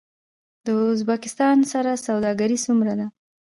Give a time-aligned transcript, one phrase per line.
[0.65, 3.07] د ازبکستان سره سوداګري څومره ده؟